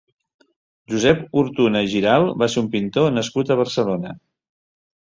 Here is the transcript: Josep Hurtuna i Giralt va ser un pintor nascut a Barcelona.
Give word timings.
Josep 0.93 1.21
Hurtuna 1.41 1.83
i 1.89 1.91
Giralt 1.93 2.35
va 2.45 2.51
ser 2.55 2.65
un 2.65 2.73
pintor 2.79 3.15
nascut 3.21 3.55
a 3.57 3.61
Barcelona. 3.63 4.21